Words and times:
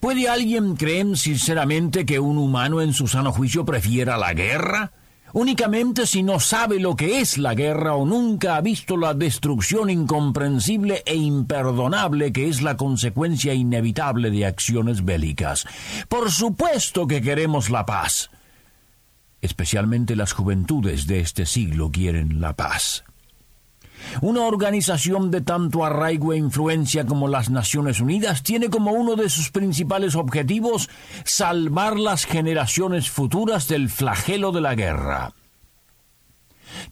¿Puede 0.00 0.28
alguien 0.28 0.76
creer 0.76 1.16
sinceramente 1.16 2.06
que 2.06 2.18
un 2.18 2.38
humano 2.38 2.80
en 2.80 2.92
su 2.92 3.08
sano 3.08 3.32
juicio 3.32 3.64
prefiera 3.64 4.16
la 4.16 4.34
guerra? 4.34 4.92
Únicamente 5.32 6.06
si 6.06 6.22
no 6.22 6.40
sabe 6.40 6.80
lo 6.80 6.96
que 6.96 7.20
es 7.20 7.36
la 7.36 7.54
guerra 7.54 7.94
o 7.94 8.06
nunca 8.06 8.56
ha 8.56 8.60
visto 8.62 8.96
la 8.96 9.12
destrucción 9.12 9.90
incomprensible 9.90 11.02
e 11.04 11.16
imperdonable 11.16 12.32
que 12.32 12.48
es 12.48 12.62
la 12.62 12.76
consecuencia 12.76 13.52
inevitable 13.52 14.30
de 14.30 14.46
acciones 14.46 15.04
bélicas. 15.04 15.66
Por 16.08 16.30
supuesto 16.30 17.06
que 17.06 17.20
queremos 17.20 17.68
la 17.68 17.84
paz. 17.84 18.30
Especialmente 19.42 20.16
las 20.16 20.32
juventudes 20.32 21.06
de 21.06 21.20
este 21.20 21.44
siglo 21.46 21.90
quieren 21.92 22.40
la 22.40 22.56
paz. 22.56 23.04
Una 24.20 24.42
organización 24.42 25.30
de 25.30 25.40
tanto 25.40 25.84
arraigo 25.84 26.32
e 26.32 26.36
influencia 26.36 27.06
como 27.06 27.28
las 27.28 27.50
Naciones 27.50 28.00
Unidas 28.00 28.42
tiene 28.42 28.70
como 28.70 28.92
uno 28.92 29.16
de 29.16 29.28
sus 29.28 29.50
principales 29.50 30.14
objetivos 30.14 30.88
salvar 31.24 31.98
las 31.98 32.24
generaciones 32.24 33.10
futuras 33.10 33.68
del 33.68 33.88
flagelo 33.88 34.52
de 34.52 34.60
la 34.60 34.74
guerra. 34.74 35.34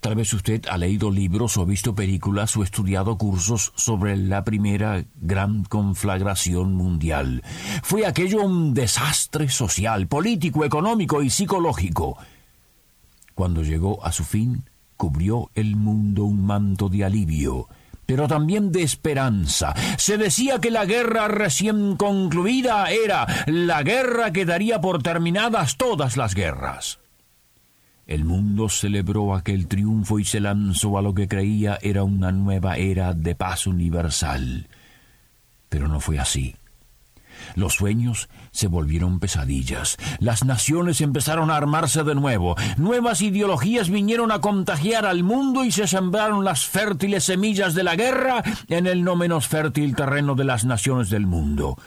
Tal 0.01 0.15
vez 0.15 0.33
usted 0.33 0.67
ha 0.71 0.79
leído 0.79 1.11
libros 1.11 1.57
o 1.57 1.67
visto 1.67 1.95
películas 1.95 2.57
o 2.57 2.63
estudiado 2.63 3.17
cursos 3.19 3.73
sobre 3.77 4.17
la 4.17 4.45
primera 4.45 5.05
gran 5.15 5.65
conflagración 5.65 6.75
mundial. 6.75 7.43
Fue 7.83 8.07
aquello 8.07 8.43
un 8.43 8.75
desastre 8.75 9.49
social, 9.49 10.07
político, 10.07 10.65
económico 10.65 11.23
y 11.23 11.31
psicológico. 11.31 12.17
Cuando 13.35 13.63
llegó 13.63 14.05
a 14.05 14.13
su 14.13 14.25
fin, 14.25 14.65
cubrió 14.97 15.51
el 15.55 15.77
mundo 15.77 16.25
un 16.25 16.45
manto 16.45 16.89
de 16.89 17.05
alivio, 17.05 17.69
pero 18.07 18.29
también 18.29 18.73
de 18.73 18.83
esperanza. 18.83 19.75
Se 19.99 20.17
decía 20.17 20.61
que 20.61 20.71
la 20.71 20.85
guerra 20.85 21.29
recién 21.29 21.97
concluida 21.97 22.91
era 22.91 23.27
la 23.47 23.83
guerra 23.83 24.33
que 24.33 24.45
daría 24.45 24.81
por 24.81 25.03
terminadas 25.03 25.77
todas 25.77 26.17
las 26.17 26.35
guerras. 26.35 26.99
El 28.07 28.25
mundo 28.25 28.69
celebró 28.69 29.35
aquel 29.35 29.67
triunfo 29.67 30.21
y 30.21 30.25
se 30.25 30.39
lanzó 30.39 30.97
a 30.97 31.03
lo 31.03 31.13
que 31.13 31.27
creía 31.27 31.77
era 31.83 32.05
una 32.05 32.31
nueva 32.31 32.77
era 32.77 33.13
de 33.15 33.35
paz 33.35 33.67
universal. 33.67 34.69
Pero 35.69 35.89
no 35.89 35.99
fue 35.99 36.21
así. 36.21 36.55
Los 37.55 37.75
sueños 37.75 38.29
se 38.53 38.67
volvieron 38.67 39.21
pesadillas. 39.21 39.97
Las 40.19 40.45
naciones 40.45 41.01
empezaron 41.01 41.51
a 41.51 41.57
armarse 41.57 42.03
de 42.05 42.15
nuevo. 42.15 42.57
Nuevas 42.77 43.23
ideologías 43.23 43.91
vinieron 43.91 44.33
a 44.33 44.41
contagiar 44.41 45.07
al 45.07 45.23
mundo 45.23 45.65
y 45.65 45.73
se 45.73 45.87
sembraron 45.87 46.45
las 46.45 46.67
fértiles 46.67 47.25
semillas 47.25 47.75
de 47.75 47.85
la 47.85 47.97
guerra 47.97 48.43
en 48.69 48.87
el 48.87 49.05
no 49.05 49.17
menos 49.17 49.47
fértil 49.49 49.95
terreno 49.95 50.35
de 50.35 50.45
las 50.45 50.65
naciones 50.65 51.11
del 51.11 51.27
mundo. 51.27 51.79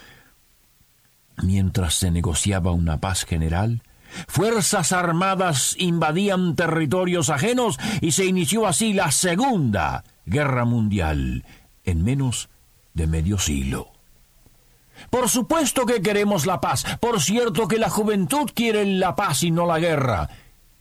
Mientras 1.42 1.94
se 1.94 2.12
negociaba 2.12 2.72
una 2.72 3.00
paz 3.00 3.26
general, 3.26 3.82
Fuerzas 4.28 4.92
armadas 4.92 5.76
invadían 5.78 6.56
territorios 6.56 7.30
ajenos 7.30 7.78
y 8.02 8.12
se 8.12 8.26
inició 8.26 8.66
así 8.66 8.94
la 8.94 9.12
Segunda 9.12 10.04
Guerra 10.26 10.66
Mundial 10.66 11.46
en 11.84 12.04
menos 12.04 12.50
de 12.94 13.08
medio 13.08 13.38
siglo. 13.38 13.92
Por 15.10 15.30
supuesto 15.30 15.86
que 15.86 16.02
queremos 16.02 16.46
la 16.46 16.62
paz. 16.62 16.86
Por 17.00 17.22
cierto 17.22 17.68
que 17.68 17.78
la 17.78 17.90
juventud 17.90 18.50
quiere 18.54 18.86
la 18.86 19.16
paz 19.16 19.44
y 19.44 19.52
no 19.52 19.66
la 19.66 19.80
guerra. 19.80 20.30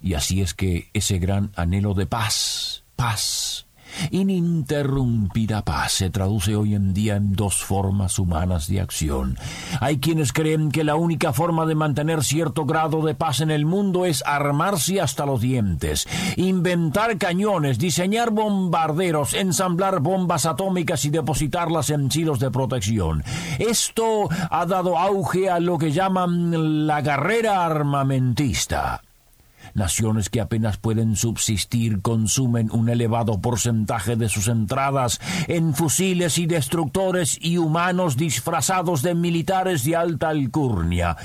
Y 0.01 0.15
así 0.15 0.41
es 0.41 0.55
que 0.55 0.91
ese 0.93 1.19
gran 1.19 1.53
anhelo 1.56 1.95
de 1.95 2.06
paz, 2.06 2.84
paz, 2.97 3.67
Ininterrumpida 4.11 5.63
paz 5.63 5.93
se 5.93 6.11
traduce 6.11 6.57
hoy 6.57 6.75
en 6.75 6.95
día 6.95 7.17
en 7.17 7.35
dos 7.35 7.65
formas 7.65 8.19
humanas 8.19 8.69
de 8.69 8.81
acción. 8.81 9.39
Hay 9.81 9.99
quienes 9.99 10.33
creen 10.33 10.71
que 10.71 10.85
la 10.85 10.97
única 10.97 11.33
forma 11.33 11.67
de 11.67 11.75
mantener 11.75 12.25
cierto 12.25 12.65
grado 12.65 13.03
de 13.03 13.15
paz 13.15 13.41
en 13.41 13.51
el 13.51 13.67
mundo 13.67 14.05
es 14.05 14.23
armarse 14.27 15.01
hasta 15.01 15.27
los 15.27 15.41
dientes, 15.41 16.07
inventar 16.37 17.19
cañones, 17.19 17.79
diseñar 17.79 18.31
bombarderos, 18.31 19.35
ensamblar 19.35 20.01
bombas 20.01 20.47
atómicas 20.47 21.05
y 21.05 21.11
depositarlas 21.11 21.91
en 21.91 22.11
silos 22.11 22.39
de 22.41 22.51
protección. 22.51 23.23
Esto 23.59 24.29
ha 24.51 24.67
dado 24.67 24.99
auge 24.99 25.51
a 25.51 25.61
lo 25.61 25.79
que 25.79 25.93
llaman 25.93 26.87
la 26.87 27.03
carrera 27.03 27.65
armamentista. 27.65 29.03
Naciones 29.78 30.28
que 30.28 30.41
apenas 30.41 30.77
pueden 30.77 31.15
subsistir 31.15 32.03
consumen 32.03 32.69
un 32.72 32.89
elevado 32.89 33.41
porcentaje 33.41 34.16
de 34.16 34.28
sus 34.28 34.49
entradas 34.49 35.21
en 35.47 35.72
fusiles 35.72 36.37
y 36.39 36.47
destructores 36.47 37.39
y 37.41 37.59
humanos 37.59 38.17
disfrazados 38.17 39.03
de 39.03 39.15
militares 39.15 39.84
de 39.84 39.94
alta 39.94 40.31
alcurnia 40.31 41.17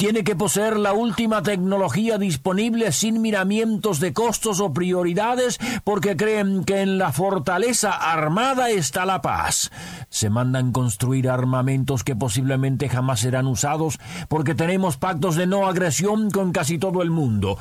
tiene 0.00 0.24
que 0.24 0.34
poseer 0.34 0.78
la 0.78 0.94
última 0.94 1.42
tecnología 1.42 2.16
disponible 2.16 2.90
sin 2.90 3.20
miramientos 3.20 4.00
de 4.00 4.14
costos 4.14 4.58
o 4.58 4.72
prioridades 4.72 5.58
porque 5.84 6.16
creen 6.16 6.64
que 6.64 6.80
en 6.80 6.96
la 6.96 7.12
fortaleza 7.12 7.90
armada 7.90 8.70
está 8.70 9.04
la 9.04 9.20
paz. 9.20 9.70
Se 10.08 10.30
mandan 10.30 10.72
construir 10.72 11.28
armamentos 11.28 12.02
que 12.02 12.16
posiblemente 12.16 12.88
jamás 12.88 13.20
serán 13.20 13.46
usados 13.46 14.00
porque 14.28 14.54
tenemos 14.54 14.96
pactos 14.96 15.36
de 15.36 15.46
no 15.46 15.66
agresión 15.66 16.30
con 16.30 16.52
casi 16.52 16.78
todo 16.78 17.02
el 17.02 17.10
mundo 17.10 17.58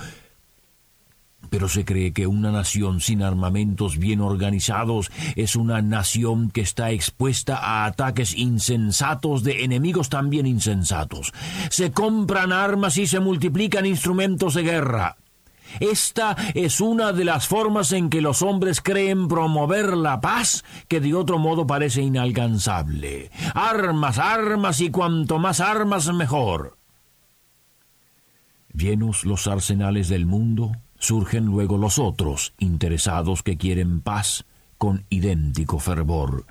pero 1.49 1.67
se 1.67 1.85
cree 1.85 2.13
que 2.13 2.27
una 2.27 2.51
nación 2.51 3.01
sin 3.01 3.21
armamentos 3.21 3.97
bien 3.97 4.21
organizados 4.21 5.11
es 5.35 5.55
una 5.55 5.81
nación 5.81 6.51
que 6.51 6.61
está 6.61 6.91
expuesta 6.91 7.57
a 7.57 7.85
ataques 7.85 8.35
insensatos 8.37 9.43
de 9.43 9.63
enemigos 9.63 10.09
también 10.09 10.45
insensatos. 10.45 11.33
Se 11.69 11.91
compran 11.91 12.51
armas 12.51 12.97
y 12.97 13.07
se 13.07 13.19
multiplican 13.19 13.85
instrumentos 13.85 14.53
de 14.53 14.63
guerra. 14.63 15.17
Esta 15.79 16.35
es 16.55 16.81
una 16.81 17.13
de 17.13 17.25
las 17.25 17.47
formas 17.47 17.91
en 17.91 18.09
que 18.09 18.21
los 18.21 18.41
hombres 18.41 18.81
creen 18.81 19.27
promover 19.27 19.95
la 19.95 20.19
paz 20.19 20.63
que 20.87 20.99
de 20.99 21.13
otro 21.13 21.37
modo 21.37 21.67
parece 21.67 22.01
inalcanzable. 22.01 23.29
Armas, 23.53 24.17
armas 24.17 24.81
y 24.81 24.89
cuanto 24.89 25.37
más 25.37 25.59
armas 25.59 26.11
mejor. 26.13 26.77
Llenos 28.73 29.25
los 29.25 29.47
arsenales 29.47 30.09
del 30.09 30.25
mundo, 30.25 30.71
Surgen 30.99 31.45
luego 31.45 31.77
los 31.77 31.97
otros, 31.97 32.53
interesados 32.59 33.41
que 33.41 33.57
quieren 33.57 34.01
paz 34.01 34.45
con 34.77 35.05
idéntico 35.09 35.79
fervor. 35.79 36.45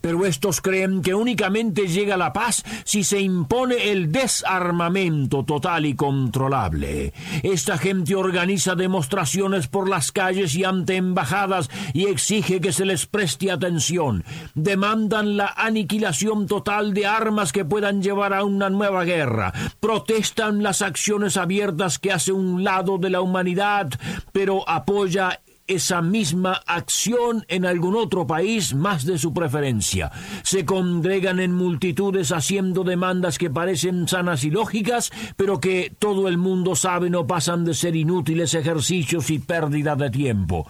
Pero 0.00 0.26
estos 0.26 0.60
creen 0.60 1.02
que 1.02 1.14
únicamente 1.14 1.86
llega 1.86 2.16
la 2.16 2.32
paz 2.32 2.64
si 2.84 3.04
se 3.04 3.20
impone 3.20 3.90
el 3.90 4.12
desarmamento 4.12 5.44
total 5.44 5.86
y 5.86 5.94
controlable. 5.94 7.12
Esta 7.42 7.78
gente 7.78 8.14
organiza 8.14 8.74
demostraciones 8.74 9.68
por 9.68 9.88
las 9.88 10.12
calles 10.12 10.54
y 10.54 10.64
ante 10.64 10.96
embajadas 10.96 11.70
y 11.92 12.06
exige 12.06 12.60
que 12.60 12.72
se 12.72 12.84
les 12.84 13.06
preste 13.06 13.50
atención. 13.50 14.24
Demandan 14.54 15.36
la 15.36 15.54
aniquilación 15.56 16.46
total 16.46 16.94
de 16.94 17.06
armas 17.06 17.52
que 17.52 17.64
puedan 17.64 18.02
llevar 18.02 18.34
a 18.34 18.44
una 18.44 18.70
nueva 18.70 19.04
guerra. 19.04 19.52
Protestan 19.80 20.62
las 20.62 20.82
acciones 20.82 21.36
abiertas 21.36 21.98
que 21.98 22.12
hace 22.12 22.32
un 22.32 22.64
lado 22.64 22.98
de 22.98 23.10
la 23.10 23.20
humanidad, 23.20 23.88
pero 24.32 24.68
apoya 24.68 25.40
esa 25.68 26.02
misma 26.02 26.62
acción 26.66 27.44
en 27.48 27.64
algún 27.64 27.94
otro 27.94 28.26
país 28.26 28.74
más 28.74 29.04
de 29.04 29.18
su 29.18 29.32
preferencia. 29.32 30.10
Se 30.42 30.64
congregan 30.64 31.38
en 31.38 31.54
multitudes 31.54 32.32
haciendo 32.32 32.84
demandas 32.84 33.38
que 33.38 33.50
parecen 33.50 34.08
sanas 34.08 34.44
y 34.44 34.50
lógicas, 34.50 35.12
pero 35.36 35.60
que 35.60 35.92
todo 35.98 36.26
el 36.26 36.38
mundo 36.38 36.74
sabe 36.74 37.10
no 37.10 37.26
pasan 37.26 37.64
de 37.64 37.74
ser 37.74 37.94
inútiles 37.94 38.54
ejercicios 38.54 39.30
y 39.30 39.38
pérdida 39.38 39.94
de 39.94 40.10
tiempo. 40.10 40.66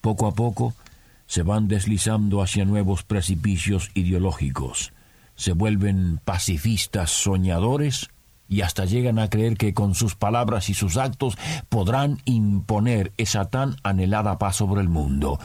Poco 0.00 0.26
a 0.26 0.34
poco 0.34 0.74
se 1.26 1.42
van 1.42 1.68
deslizando 1.68 2.42
hacia 2.42 2.64
nuevos 2.64 3.04
precipicios 3.04 3.90
ideológicos. 3.94 4.92
Se 5.34 5.52
vuelven 5.52 6.20
pacifistas 6.24 7.10
soñadores 7.10 8.10
y 8.52 8.60
hasta 8.60 8.84
llegan 8.84 9.18
a 9.18 9.30
creer 9.30 9.56
que 9.56 9.72
con 9.72 9.94
sus 9.94 10.14
palabras 10.14 10.68
y 10.68 10.74
sus 10.74 10.98
actos 10.98 11.38
podrán 11.70 12.18
imponer 12.26 13.14
esa 13.16 13.46
tan 13.46 13.76
anhelada 13.82 14.36
paz 14.36 14.56
sobre 14.56 14.82
el 14.82 14.90
mundo. 14.90 15.40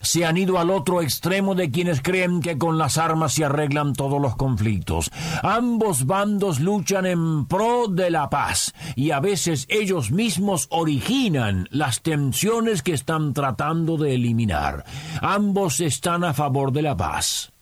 se 0.00 0.26
han 0.26 0.36
ido 0.36 0.58
al 0.58 0.70
otro 0.70 1.00
extremo 1.00 1.54
de 1.54 1.70
quienes 1.70 2.00
creen 2.00 2.40
que 2.40 2.58
con 2.58 2.76
las 2.76 2.98
armas 2.98 3.34
se 3.34 3.44
arreglan 3.44 3.92
todos 3.92 4.20
los 4.20 4.34
conflictos. 4.34 5.10
Ambos 5.42 6.06
bandos 6.06 6.58
luchan 6.58 7.06
en 7.06 7.46
pro 7.46 7.86
de 7.88 8.10
la 8.10 8.28
paz 8.28 8.74
y 8.96 9.12
a 9.12 9.20
veces 9.20 9.66
ellos 9.68 10.10
mismos 10.10 10.66
originan 10.70 11.68
las 11.70 12.02
tensiones 12.02 12.82
que 12.82 12.92
están 12.92 13.34
tratando 13.34 13.96
de 13.96 14.14
eliminar. 14.14 14.84
Ambos 15.22 15.80
están 15.80 16.24
a 16.24 16.34
favor 16.34 16.72
de 16.72 16.82
la 16.82 16.96
paz, 16.96 17.52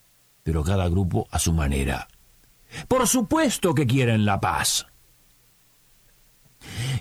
pero 0.42 0.62
cada 0.64 0.88
grupo 0.88 1.26
a 1.30 1.38
su 1.38 1.52
manera. 1.52 2.08
Por 2.88 3.06
supuesto 3.06 3.74
que 3.74 3.86
quieren 3.86 4.24
la 4.24 4.40
paz. 4.40 4.86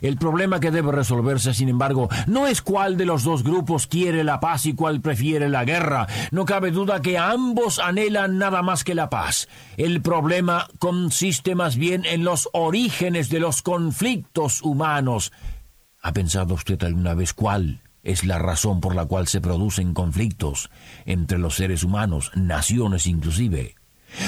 El 0.02 0.18
problema 0.18 0.60
que 0.60 0.72
debe 0.72 0.92
resolverse, 0.92 1.54
sin 1.54 1.70
embargo, 1.70 2.10
no 2.28 2.48
es 2.48 2.62
cuál 2.62 2.98
de 2.98 3.06
los 3.06 3.24
dos 3.24 3.44
grupos 3.44 3.88
quiere 3.88 4.24
la 4.24 4.40
paz 4.40 4.66
y 4.66 4.74
cuál 4.74 5.02
prefiere 5.02 5.50
la 5.50 5.66
guerra. 5.66 6.08
No 6.32 6.46
cabe 6.46 6.72
duda 6.72 7.02
que 7.02 7.18
ambos 7.18 7.80
anhelan 7.80 8.38
nada 8.38 8.62
más 8.62 8.84
que 8.84 8.96
la 8.96 9.10
paz. 9.10 9.48
El 9.78 10.02
problema 10.02 10.68
consiste 10.80 11.56
más 11.56 11.78
bien 11.78 12.06
en 12.06 12.24
los 12.24 12.50
orígenes 12.54 13.30
de 13.30 13.40
los 13.40 13.62
conflictos 13.62 14.62
humanos. 14.62 15.32
¿Ha 16.02 16.14
pensado 16.14 16.54
usted 16.54 16.82
alguna 16.84 17.14
vez 17.14 17.34
cuál 17.34 17.82
es 18.04 18.24
la 18.26 18.38
razón 18.38 18.82
por 18.82 18.94
la 18.96 19.06
cual 19.06 19.28
se 19.28 19.42
producen 19.42 19.94
conflictos 19.94 20.70
entre 21.06 21.40
los 21.40 21.56
seres 21.56 21.84
humanos, 21.84 22.32
naciones 22.36 23.08
inclusive? 23.08 23.76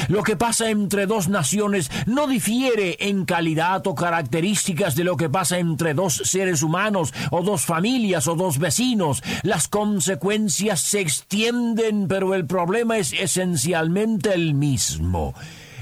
Lo 0.08 0.24
que 0.24 0.36
pasa 0.36 0.70
entre 0.70 1.06
dos 1.06 1.28
naciones 1.28 1.92
no 2.06 2.28
difiere 2.28 2.98
en 3.00 3.26
calidad 3.26 3.86
o 3.88 3.96
características 3.96 4.96
de 4.96 5.04
lo 5.04 5.18
que 5.18 5.30
pasa 5.30 5.60
entre 5.60 5.94
dos 5.94 6.22
seres 6.26 6.64
humanos 6.64 7.14
o 7.32 7.42
dos 7.42 7.64
familias 7.66 8.28
o 8.28 8.36
dos 8.36 8.60
vecinos. 8.60 9.24
Las 9.44 9.68
consecuencias 9.68 10.82
se 10.82 11.02
extienden, 11.02 12.08
pero 12.08 12.34
el 12.34 12.46
problema 12.46 12.98
es 12.98 13.14
esencialmente 13.14 14.34
el 14.34 14.54
mismo. 14.54 15.34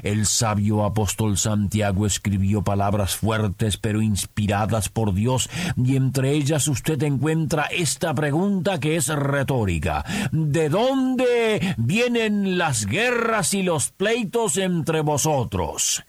El 0.05 0.27
sabio 0.27 0.85
apóstol 0.85 1.35
Santiago 1.35 2.05
escribió 2.05 2.61
palabras 2.61 3.15
fuertes 3.15 3.77
pero 3.77 4.03
inspiradas 4.03 4.87
por 4.87 5.15
Dios 5.15 5.49
y 5.75 5.95
entre 5.95 6.33
ellas 6.33 6.67
usted 6.67 7.01
encuentra 7.01 7.63
esta 7.63 8.13
pregunta 8.13 8.79
que 8.79 8.97
es 8.97 9.07
retórica. 9.07 10.05
¿De 10.31 10.69
dónde 10.69 11.73
vienen 11.77 12.59
las 12.59 12.85
guerras 12.85 13.55
y 13.55 13.63
los 13.63 13.89
pleitos 13.89 14.57
entre 14.57 15.01
vosotros? 15.01 16.03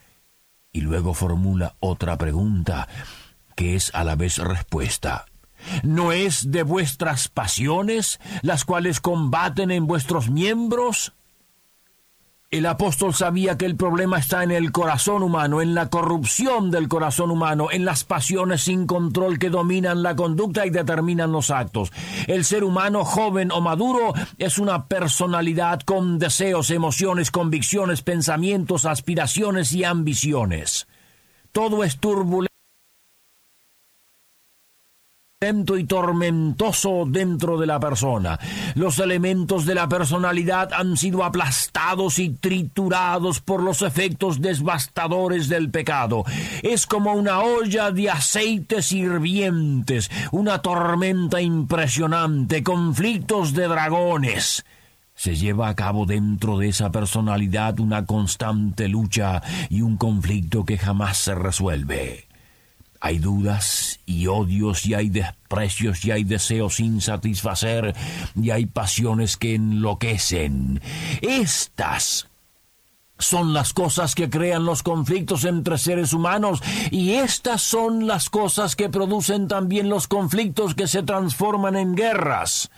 Y 0.73 0.83
luego 0.83 1.15
formula 1.15 1.77
otra 1.81 2.19
pregunta 2.19 2.89
que 3.55 3.77
es 3.77 3.95
a 3.95 4.05
la 4.05 4.15
vez 4.15 4.37
respuesta. 4.37 5.25
¿No 5.83 6.13
es 6.13 6.51
de 6.51 6.65
vuestras 6.65 7.29
pasiones 7.29 8.21
las 8.43 8.67
cuales 8.67 9.01
combaten 9.01 9.71
en 9.71 9.87
vuestros 9.87 10.29
miembros? 10.29 11.16
El 12.49 12.65
apóstol 12.67 13.13
sabía 13.13 13.59
que 13.59 13.67
el 13.67 13.75
problema 13.75 14.21
está 14.21 14.45
en 14.45 14.53
el 14.53 14.71
corazón 14.71 15.25
humano, 15.25 15.61
en 15.63 15.75
la 15.75 15.91
corrupción 15.91 16.71
del 16.71 16.87
corazón 16.87 17.33
humano, 17.33 17.73
en 17.73 17.85
las 17.85 18.05
pasiones 18.05 18.63
sin 18.63 18.87
control 18.87 19.41
que 19.41 19.51
dominan 19.51 20.05
la 20.05 20.15
conducta 20.15 20.65
y 20.65 20.71
determinan 20.71 21.33
los 21.33 21.51
actos. 21.51 21.93
El 22.29 22.45
ser 22.45 22.63
humano, 22.63 23.05
joven 23.05 23.51
o 23.51 23.61
maduro, 23.61 24.15
es 24.39 24.59
una 24.59 24.87
personalidad 24.87 25.81
con 25.81 26.21
deseos, 26.21 26.71
emociones, 26.71 27.33
convicciones, 27.33 28.03
pensamientos, 28.03 28.85
aspiraciones 28.85 29.73
y 29.73 29.83
ambiciones. 29.83 30.87
Todo 31.51 31.83
es 31.83 31.99
turbulento 31.99 32.56
y 35.38 35.85
tormentoso 35.85 37.05
dentro 37.06 37.59
de 37.59 37.67
la 37.67 37.79
persona. 37.79 38.41
Los 38.75 38.99
elementos 39.00 39.67
de 39.67 39.75
la 39.75 39.87
personalidad 39.87 40.73
han 40.73 40.97
sido 40.97 41.23
aplastados 41.23 42.19
y 42.19 42.31
triturados 42.31 43.41
por 43.41 43.62
los 43.62 43.83
efectos 43.83 44.41
devastadores 44.41 45.50
del 45.50 45.69
pecado. 45.71 46.25
Es 46.62 46.87
como 46.87 47.12
una 47.12 47.41
olla 47.41 47.91
de 47.91 48.09
aceites 48.09 48.93
hirvientes, 48.93 50.11
una 50.33 50.62
tormenta 50.62 51.43
impresionante, 51.43 52.62
conflictos 52.62 53.53
de 53.53 53.69
dragones. 53.69 54.65
Se 55.15 55.37
lleva 55.37 55.69
a 55.69 55.77
cabo 55.77 56.06
dentro 56.06 56.56
de 56.56 56.71
esa 56.71 56.91
personalidad 56.91 57.79
una 57.79 58.06
constante 58.06 58.88
lucha 58.88 59.43
y 59.69 59.83
un 59.83 59.99
conflicto 59.99 60.65
que 60.65 60.79
jamás 60.79 61.19
se 61.19 61.35
resuelve. 61.35 62.25
Hay 63.06 63.20
dudas 63.20 64.00
y 64.05 64.26
odios 64.26 64.85
y 64.85 64.94
hay 64.94 65.11
desprecios 65.11 66.05
y 66.05 66.11
hay 66.11 66.25
deseos 66.25 66.75
sin 66.75 67.00
satisfacer 67.00 67.94
y 68.35 68.50
hay 68.50 68.67
pasiones 68.67 69.37
que 69.37 69.55
enloquecen. 69.55 70.82
Estas 71.23 72.26
son 73.17 73.55
las 73.55 73.73
cosas 73.73 74.17
que 74.17 74.29
crean 74.29 74.64
los 74.64 74.82
conflictos 74.82 75.44
entre 75.44 75.79
seres 75.79 76.12
humanos 76.14 76.61
y 76.91 77.12
estas 77.12 77.62
son 77.62 78.08
las 78.08 78.29
cosas 78.29 78.75
que 78.75 78.88
producen 78.88 79.47
también 79.47 79.88
los 79.88 80.09
conflictos 80.09 80.75
que 80.75 80.88
se 80.88 81.05
transforman 81.05 81.76
en 81.76 81.94
guerras 81.94 82.73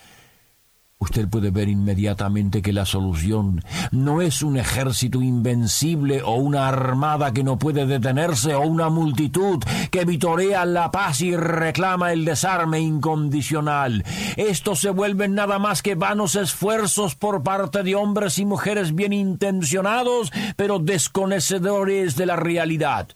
usted 0.98 1.28
puede 1.28 1.50
ver 1.50 1.68
inmediatamente 1.68 2.60
que 2.60 2.72
la 2.72 2.84
solución 2.84 3.62
no 3.92 4.20
es 4.20 4.42
un 4.42 4.56
ejército 4.56 5.22
invencible 5.22 6.22
o 6.22 6.34
una 6.34 6.68
armada 6.68 7.32
que 7.32 7.44
no 7.44 7.58
puede 7.58 7.86
detenerse 7.86 8.54
o 8.54 8.62
una 8.62 8.88
multitud 8.88 9.62
que 9.90 10.04
vitorea 10.04 10.64
la 10.64 10.90
paz 10.90 11.20
y 11.20 11.36
reclama 11.36 12.12
el 12.12 12.24
desarme 12.24 12.80
incondicional. 12.80 14.04
Estos 14.36 14.80
se 14.80 14.90
vuelven 14.90 15.34
nada 15.34 15.58
más 15.60 15.82
que 15.82 15.94
vanos 15.94 16.34
esfuerzos 16.34 17.14
por 17.14 17.44
parte 17.44 17.84
de 17.84 17.94
hombres 17.94 18.38
y 18.38 18.44
mujeres 18.44 18.94
bien 18.94 19.12
intencionados, 19.12 20.32
pero 20.56 20.80
desconocedores 20.80 22.16
de 22.16 22.26
la 22.26 22.36
realidad. 22.36 23.08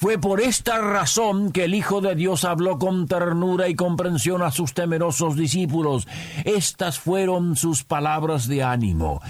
Fue 0.00 0.16
por 0.16 0.40
esta 0.40 0.78
razón 0.78 1.50
que 1.50 1.64
el 1.64 1.74
Hijo 1.74 2.00
de 2.00 2.14
Dios 2.14 2.44
habló 2.44 2.78
con 2.78 3.08
ternura 3.08 3.68
y 3.68 3.74
comprensión 3.74 4.42
a 4.42 4.52
sus 4.52 4.72
temerosos 4.72 5.34
discípulos. 5.34 6.06
Estas 6.44 7.00
fueron 7.00 7.56
sus 7.56 7.82
palabras 7.82 8.46
de 8.46 8.62
ánimo. 8.62 9.20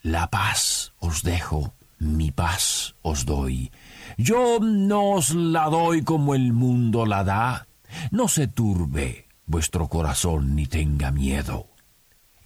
La 0.00 0.28
paz 0.28 0.92
os 1.00 1.24
dejo, 1.24 1.74
mi 1.98 2.30
paz 2.30 2.94
os 3.02 3.26
doy. 3.26 3.72
Yo 4.16 4.60
no 4.60 5.14
os 5.14 5.34
la 5.34 5.64
doy 5.64 6.02
como 6.02 6.36
el 6.36 6.52
mundo 6.52 7.04
la 7.04 7.24
da. 7.24 7.66
No 8.12 8.28
se 8.28 8.46
turbe 8.46 9.26
vuestro 9.46 9.88
corazón 9.88 10.54
ni 10.54 10.66
tenga 10.66 11.10
miedo. 11.10 11.66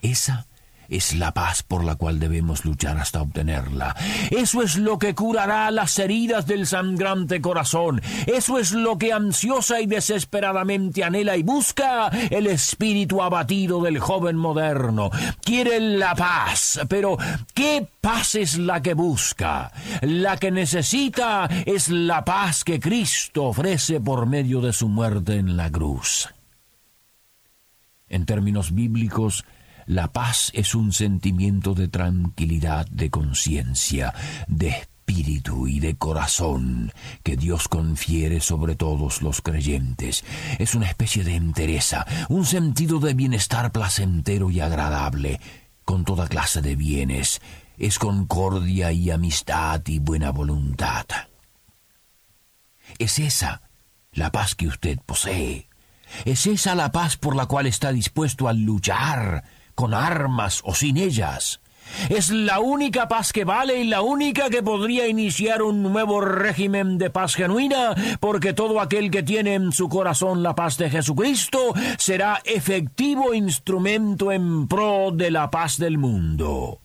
Esa 0.01 0.47
es 0.89 1.15
la 1.15 1.33
paz 1.33 1.63
por 1.63 1.85
la 1.85 1.97
cual 1.97 2.19
debemos 2.19 2.65
luchar 2.65 2.99
hasta 2.99 3.23
obtenerla. 3.23 3.97
Eso 4.31 4.63
es 4.63 4.77
lo 4.77 4.99
que 4.99 5.15
curará 5.15 5.71
las 5.71 5.99
heridas 5.99 6.47
del 6.47 6.67
sangrante 6.67 7.41
corazón. 7.41 8.01
Eso 8.27 8.59
es 8.59 8.73
lo 8.73 8.99
que 8.99 9.13
ansiosa 9.13 9.81
y 9.81 9.87
desesperadamente 9.87 11.05
anhela 11.05 11.37
y 11.37 11.43
busca 11.43 12.09
el 12.31 12.47
espíritu 12.47 13.23
abatido 13.23 13.83
del 13.83 13.99
joven 13.99 14.37
moderno. 14.37 15.11
Quiere 15.43 15.81
la 15.81 16.15
paz, 16.15 16.81
pero 16.89 17.17
¿qué 17.55 17.87
paz 18.01 18.35
es 18.35 18.59
la 18.59 18.83
que 18.83 18.95
busca? 18.95 19.73
La 20.03 20.37
que 20.37 20.51
necesita 20.51 21.49
es 21.65 21.89
la 21.89 22.25
paz 22.25 22.65
que 22.65 22.81
Cristo 22.81 23.45
ofrece 23.45 24.01
por 24.01 24.27
medio 24.27 24.61
de 24.61 24.73
su 24.73 24.89
muerte 24.89 25.37
en 25.37 25.57
la 25.57 25.71
cruz. 25.71 26.29
En 28.09 28.25
términos 28.25 28.73
bíblicos, 28.73 29.45
la 29.87 30.13
paz 30.13 30.51
es 30.53 30.75
un 30.75 30.93
sentimiento 30.93 31.75
de 31.75 31.89
tranquilidad 31.89 32.87
de 32.89 33.09
conciencia, 33.11 34.13
de 34.49 34.69
espíritu 34.69 35.69
y 35.69 35.79
de 35.79 35.97
corazón 35.97 36.93
que 37.23 37.37
Dios 37.37 37.69
confiere 37.69 38.41
sobre 38.41 38.75
todos 38.75 39.23
los 39.23 39.41
creyentes. 39.41 40.25
Es 40.59 40.75
una 40.75 40.89
especie 40.89 41.23
de 41.23 41.37
entereza, 41.37 42.05
un 42.29 42.45
sentido 42.45 42.99
de 42.99 43.15
bienestar 43.15 43.71
placentero 43.71 44.51
y 44.51 44.61
agradable, 44.61 45.41
con 45.85 46.05
toda 46.05 46.27
clase 46.27 46.63
de 46.63 46.75
bienes. 46.75 47.41
Es 47.79 48.01
concordia 48.01 48.91
y 48.91 49.13
amistad 49.13 49.81
y 49.87 50.01
buena 50.01 50.33
voluntad. 50.33 51.07
Es 52.99 53.21
esa 53.21 53.63
la 54.13 54.33
paz 54.33 54.57
que 54.57 54.67
usted 54.67 54.99
posee. 55.07 55.69
Es 56.25 56.47
esa 56.47 56.75
la 56.75 56.91
paz 56.91 57.17
por 57.17 57.37
la 57.37 57.47
cual 57.47 57.67
está 57.67 57.93
dispuesto 57.93 58.49
a 58.49 58.53
luchar 58.53 59.45
con 59.77 59.95
armas 59.95 60.63
o 60.65 60.75
sin 60.75 60.97
ellas. 60.97 61.61
Es 62.09 62.31
la 62.31 62.61
única 62.61 63.09
paz 63.09 63.33
que 63.33 63.45
vale 63.45 63.81
y 63.81 63.85
la 63.85 64.03
única 64.03 64.51
que 64.51 64.63
podría 64.63 65.07
iniciar 65.07 65.63
un 65.63 65.83
nuevo 65.83 66.21
régimen 66.21 66.99
de 66.99 67.11
paz 67.11 67.35
genuina, 67.35 67.95
porque 68.19 68.53
todo 68.53 68.81
aquel 68.81 69.11
que 69.11 69.23
tiene 69.23 69.55
en 69.55 69.73
su 69.73 69.89
corazón 69.89 70.43
la 70.43 70.55
paz 70.55 70.77
de 70.79 70.91
Jesucristo 70.91 71.75
será 71.99 72.43
efectivo 72.45 73.35
instrumento 73.35 74.33
en 74.33 74.67
pro 74.67 75.11
de 75.13 75.31
la 75.31 75.51
paz 75.51 75.79
del 75.79 75.99
mundo. 75.99 76.81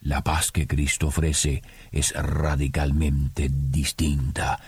La 0.00 0.22
paz 0.22 0.52
que 0.52 0.66
Cristo 0.66 1.08
ofrece 1.08 1.62
es 1.92 2.12
radicalmente 2.14 3.48
distinta. 3.50 4.60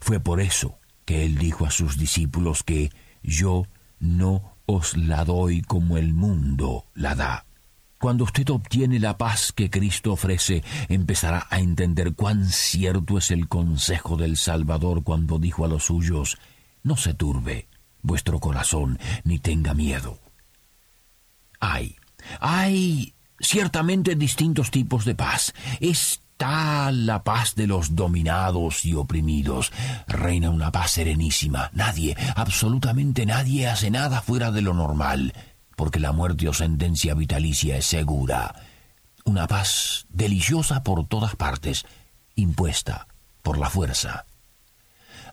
Fue 0.00 0.20
por 0.20 0.40
eso 0.40 0.78
que 1.04 1.24
él 1.24 1.36
dijo 1.36 1.66
a 1.66 1.70
sus 1.70 1.98
discípulos 1.98 2.62
que 2.62 2.90
yo 3.22 3.66
no 4.00 4.53
os 4.66 4.96
la 4.96 5.24
doy 5.24 5.62
como 5.62 5.96
el 5.98 6.14
mundo 6.14 6.86
la 6.94 7.14
da. 7.14 7.46
Cuando 7.98 8.24
usted 8.24 8.48
obtiene 8.50 9.00
la 9.00 9.16
paz 9.16 9.52
que 9.52 9.70
Cristo 9.70 10.12
ofrece, 10.12 10.62
empezará 10.88 11.46
a 11.50 11.60
entender 11.60 12.14
cuán 12.14 12.50
cierto 12.50 13.16
es 13.18 13.30
el 13.30 13.48
consejo 13.48 14.16
del 14.16 14.36
Salvador 14.36 15.04
cuando 15.04 15.38
dijo 15.38 15.64
a 15.64 15.68
los 15.68 15.84
suyos, 15.84 16.38
No 16.82 16.96
se 16.96 17.14
turbe 17.14 17.68
vuestro 18.02 18.40
corazón, 18.40 18.98
ni 19.24 19.38
tenga 19.38 19.72
miedo. 19.72 20.18
Hay, 21.60 21.96
hay 22.40 23.14
ciertamente 23.40 24.14
distintos 24.16 24.70
tipos 24.70 25.04
de 25.04 25.14
paz. 25.14 25.54
Está 26.34 26.90
la 26.90 27.22
paz 27.22 27.54
de 27.54 27.68
los 27.68 27.94
dominados 27.94 28.84
y 28.84 28.94
oprimidos. 28.94 29.70
Reina 30.08 30.50
una 30.50 30.72
paz 30.72 30.90
serenísima. 30.90 31.70
Nadie, 31.72 32.16
absolutamente 32.34 33.24
nadie 33.24 33.68
hace 33.68 33.88
nada 33.92 34.20
fuera 34.20 34.50
de 34.50 34.60
lo 34.60 34.74
normal 34.74 35.32
porque 35.76 36.00
la 36.00 36.10
muerte 36.10 36.48
o 36.48 36.52
sentencia 36.52 37.14
vitalicia 37.14 37.76
es 37.76 37.86
segura. 37.86 38.52
Una 39.24 39.46
paz 39.46 40.06
deliciosa 40.08 40.82
por 40.82 41.06
todas 41.06 41.36
partes, 41.36 41.86
impuesta 42.34 43.06
por 43.42 43.56
la 43.56 43.70
fuerza. 43.70 44.26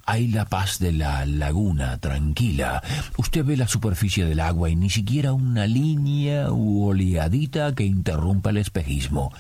Hay 0.05 0.27
la 0.27 0.45
paz 0.45 0.77
de 0.77 0.91
la 0.91 1.25
laguna 1.25 1.97
tranquila. 1.97 2.83
Usted 3.17 3.43
ve 3.43 3.57
la 3.57 3.67
superficie 3.67 4.25
del 4.25 4.39
agua 4.39 4.69
y 4.69 4.75
ni 4.75 4.91
siquiera 4.91 5.33
una 5.33 5.65
línea 5.65 6.51
u 6.51 6.85
oleadita 6.85 7.73
que 7.73 7.85
interrumpa 7.85 8.51
el 8.51 8.57
espejismo. 8.57 9.31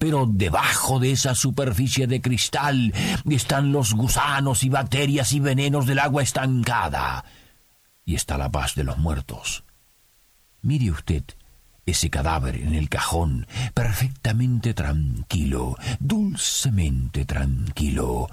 Pero 0.00 0.26
debajo 0.26 0.98
de 0.98 1.12
esa 1.12 1.36
superficie 1.36 2.08
de 2.08 2.20
cristal 2.20 2.92
están 3.28 3.70
los 3.70 3.92
gusanos 3.94 4.64
y 4.64 4.68
bacterias 4.68 5.32
y 5.32 5.38
venenos 5.38 5.86
del 5.86 6.00
agua 6.00 6.24
estancada. 6.24 7.24
Y 8.04 8.16
está 8.16 8.36
la 8.36 8.50
paz 8.50 8.74
de 8.74 8.82
los 8.82 8.98
muertos 8.98 9.62
Mire 10.62 10.90
usted 10.90 11.24
ese 11.86 12.08
cadáver 12.08 12.56
en 12.56 12.74
el 12.74 12.88
cajón, 12.88 13.46
perfectamente 13.74 14.74
tranquilo, 14.74 15.76
dulcemente 15.98 17.24
tranquilo. 17.24 18.28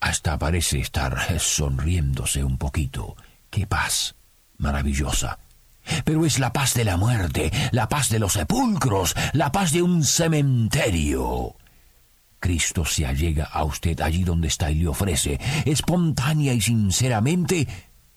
Hasta 0.00 0.38
parece 0.38 0.80
estar 0.80 1.40
sonriéndose 1.40 2.44
un 2.44 2.58
poquito. 2.58 3.16
¡Qué 3.50 3.66
paz! 3.66 4.14
Maravillosa. 4.58 5.38
Pero 6.04 6.24
es 6.24 6.38
la 6.38 6.52
paz 6.52 6.74
de 6.74 6.84
la 6.84 6.96
muerte, 6.96 7.50
la 7.72 7.88
paz 7.88 8.08
de 8.08 8.18
los 8.18 8.34
sepulcros, 8.34 9.14
la 9.32 9.52
paz 9.52 9.72
de 9.72 9.82
un 9.82 10.04
cementerio. 10.04 11.56
Cristo 12.40 12.84
se 12.84 13.04
allega 13.06 13.44
a 13.44 13.64
usted 13.64 14.00
allí 14.00 14.24
donde 14.24 14.48
está 14.48 14.70
y 14.70 14.76
le 14.76 14.88
ofrece, 14.88 15.40
espontánea 15.64 16.52
y 16.52 16.60
sinceramente, 16.60 17.66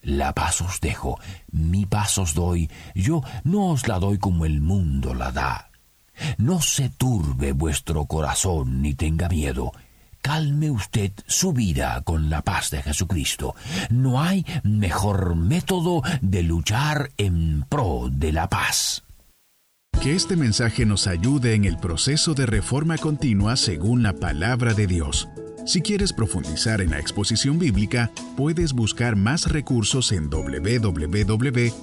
la 0.01 0.33
paz 0.33 0.61
os 0.61 0.79
dejo, 0.79 1.19
mi 1.51 1.85
paz 1.85 2.17
os 2.17 2.33
doy, 2.33 2.69
yo 2.95 3.23
no 3.43 3.69
os 3.69 3.87
la 3.87 3.99
doy 3.99 4.17
como 4.17 4.45
el 4.45 4.61
mundo 4.61 5.13
la 5.13 5.31
da. 5.31 5.71
No 6.37 6.61
se 6.61 6.89
turbe 6.89 7.53
vuestro 7.53 8.05
corazón 8.05 8.81
ni 8.81 8.93
tenga 8.93 9.27
miedo. 9.27 9.71
Calme 10.21 10.69
usted 10.69 11.11
su 11.27 11.53
vida 11.53 12.01
con 12.03 12.29
la 12.29 12.41
paz 12.41 12.69
de 12.69 12.81
Jesucristo. 12.81 13.55
No 13.89 14.21
hay 14.21 14.45
mejor 14.63 15.35
método 15.35 16.03
de 16.21 16.43
luchar 16.43 17.11
en 17.17 17.65
pro 17.67 18.09
de 18.11 18.31
la 18.31 18.47
paz. 18.49 19.03
Que 20.01 20.15
este 20.15 20.35
mensaje 20.35 20.85
nos 20.85 21.07
ayude 21.07 21.53
en 21.53 21.65
el 21.65 21.77
proceso 21.77 22.33
de 22.33 22.45
reforma 22.45 22.97
continua 22.97 23.55
según 23.55 24.03
la 24.03 24.13
palabra 24.13 24.73
de 24.73 24.87
Dios. 24.87 25.27
Si 25.65 25.81
quieres 25.81 26.11
profundizar 26.11 26.81
en 26.81 26.89
la 26.89 26.99
exposición 26.99 27.59
bíblica, 27.59 28.09
puedes 28.35 28.73
buscar 28.73 29.15
más 29.15 29.51
recursos 29.51 30.11
en 30.11 30.27
www.poema.co. 30.29 31.75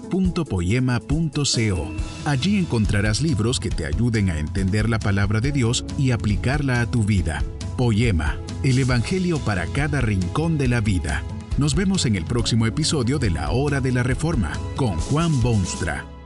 Allí 2.24 2.58
encontrarás 2.58 3.22
libros 3.22 3.60
que 3.60 3.70
te 3.70 3.86
ayuden 3.86 4.30
a 4.30 4.38
entender 4.38 4.88
la 4.88 4.98
palabra 4.98 5.40
de 5.40 5.52
Dios 5.52 5.84
y 5.96 6.10
aplicarla 6.10 6.80
a 6.80 6.90
tu 6.90 7.04
vida. 7.04 7.44
Poema, 7.78 8.36
el 8.64 8.80
Evangelio 8.80 9.38
para 9.38 9.64
cada 9.68 10.00
rincón 10.00 10.58
de 10.58 10.66
la 10.66 10.80
vida. 10.80 11.22
Nos 11.58 11.76
vemos 11.76 12.06
en 12.06 12.16
el 12.16 12.24
próximo 12.24 12.66
episodio 12.66 13.20
de 13.20 13.30
La 13.30 13.52
Hora 13.52 13.80
de 13.80 13.92
la 13.92 14.02
Reforma 14.02 14.50
con 14.74 14.96
Juan 14.96 15.40
Bonstra. 15.42 16.17